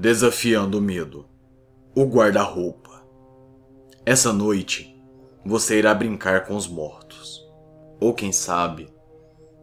[0.00, 1.26] Desafiando o medo.
[1.94, 3.04] O guarda-roupa.
[4.06, 4.98] Essa noite,
[5.44, 7.46] você irá brincar com os mortos.
[8.00, 8.88] Ou quem sabe,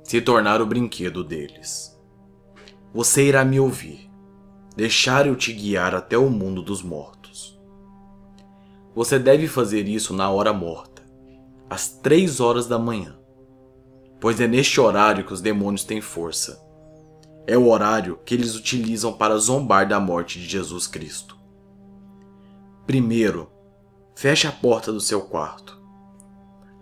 [0.03, 1.99] se tornar o brinquedo deles.
[2.93, 4.11] Você irá me ouvir,
[4.75, 7.59] deixar eu te guiar até o mundo dos mortos.
[8.93, 11.01] Você deve fazer isso na hora morta,
[11.67, 13.17] às três horas da manhã,
[14.19, 16.66] pois é neste horário que os demônios têm força
[17.47, 21.37] é o horário que eles utilizam para zombar da morte de Jesus Cristo.
[22.85, 23.49] Primeiro,
[24.13, 25.81] feche a porta do seu quarto.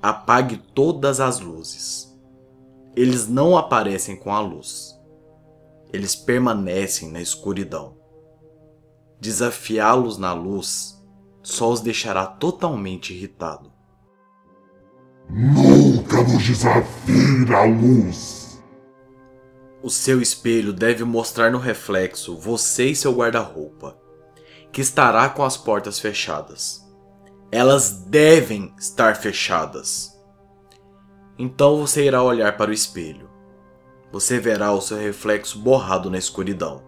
[0.01, 2.11] Apague todas as luzes.
[2.95, 4.99] Eles não aparecem com a luz.
[5.93, 7.97] Eles permanecem na escuridão.
[9.19, 10.99] Desafiá-los na luz
[11.43, 13.71] só os deixará totalmente irritado.
[15.29, 18.44] Nunca nos desafie na luz.
[19.85, 23.95] O seu espelho deve mostrar no reflexo você e seu guarda-roupa,
[24.71, 26.83] que estará com as portas fechadas.
[27.51, 30.19] Elas devem estar fechadas.
[31.37, 33.29] Então você irá olhar para o espelho.
[34.11, 36.81] Você verá o seu reflexo borrado na escuridão.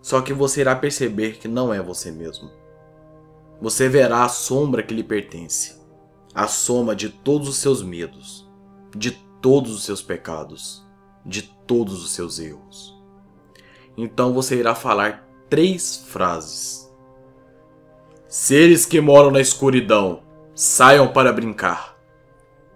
[0.00, 2.50] Só que você irá perceber que não é você mesmo.
[3.60, 5.78] Você verá a sombra que lhe pertence,
[6.34, 8.50] a soma de todos os seus medos,
[8.96, 9.10] de
[9.42, 10.83] todos os seus pecados
[11.24, 12.94] de todos os seus erros.
[13.96, 16.92] Então você irá falar três frases.
[18.26, 20.22] Seres que moram na escuridão,
[20.54, 21.96] saiam para brincar.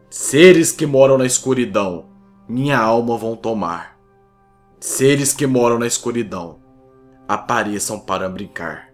[0.09, 2.07] Seres que moram na escuridão,
[2.49, 3.99] minha alma vão tomar.
[4.81, 6.61] Seres que moram na escuridão,
[7.27, 8.93] apareçam para brincar.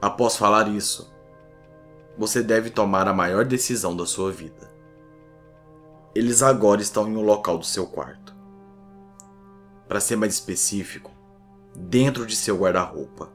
[0.00, 1.14] Após falar isso,
[2.18, 4.73] você deve tomar a maior decisão da sua vida.
[6.14, 8.34] Eles agora estão em um local do seu quarto.
[9.88, 11.10] Para ser mais específico,
[11.74, 13.30] dentro de seu guarda-roupa.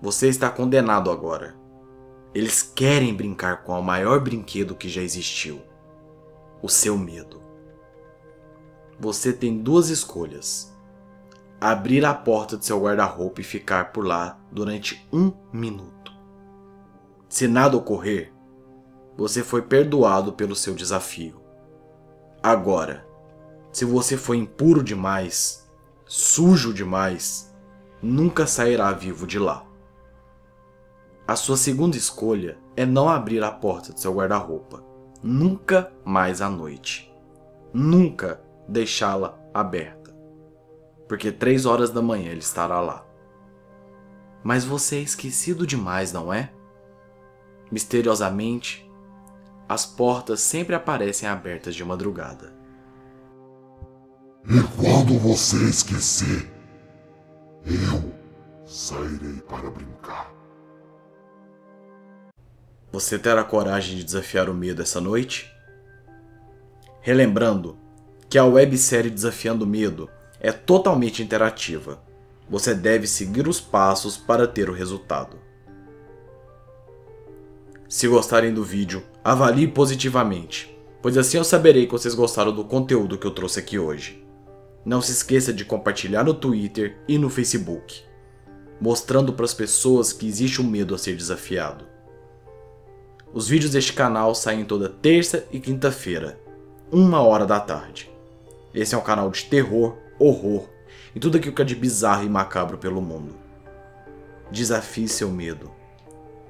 [0.00, 1.54] Você está condenado agora.
[2.34, 5.60] Eles querem brincar com o maior brinquedo que já existiu:
[6.62, 7.42] o seu medo.
[8.98, 10.74] Você tem duas escolhas:
[11.60, 16.12] abrir a porta de seu guarda-roupa e ficar por lá durante um minuto.
[17.28, 18.32] Se nada ocorrer,
[19.16, 21.39] você foi perdoado pelo seu desafio.
[22.42, 23.06] Agora,
[23.70, 25.70] se você for impuro demais,
[26.06, 27.54] sujo demais,
[28.02, 29.66] nunca sairá vivo de lá.
[31.28, 34.82] A sua segunda escolha é não abrir a porta do seu guarda-roupa,
[35.22, 37.14] nunca mais à noite.
[37.72, 40.12] Nunca deixá-la aberta,
[41.06, 43.06] porque três horas da manhã ele estará lá.
[44.42, 46.52] Mas você é esquecido demais, não é?
[47.70, 48.89] Misteriosamente,
[49.70, 52.52] as portas sempre aparecem abertas de madrugada.
[54.44, 56.50] E quando você esquecer,
[57.64, 58.12] eu
[58.66, 60.34] sairei para brincar.
[62.90, 65.48] Você terá coragem de desafiar o medo essa noite?
[67.00, 67.78] Relembrando
[68.28, 70.10] que a websérie Desafiando o Medo
[70.40, 72.02] é totalmente interativa.
[72.48, 75.38] Você deve seguir os passos para ter o resultado.
[77.90, 83.18] Se gostarem do vídeo, avalie positivamente, pois assim eu saberei que vocês gostaram do conteúdo
[83.18, 84.24] que eu trouxe aqui hoje.
[84.84, 88.00] Não se esqueça de compartilhar no Twitter e no Facebook,
[88.80, 91.84] mostrando para as pessoas que existe um medo a ser desafiado.
[93.34, 96.38] Os vídeos deste canal saem toda terça e quinta-feira,
[96.92, 98.08] uma hora da tarde.
[98.72, 100.68] Esse é um canal de terror, horror
[101.12, 103.34] e tudo aquilo que é de bizarro e macabro pelo mundo.
[104.48, 105.79] Desafie seu medo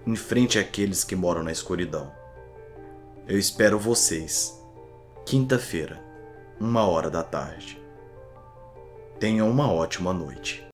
[0.06, 2.12] enfrente aqueles que moram na escuridão.
[3.26, 4.60] Eu espero vocês,
[5.26, 6.02] quinta-feira,
[6.58, 7.80] uma hora da tarde.
[9.18, 10.69] Tenham uma ótima noite.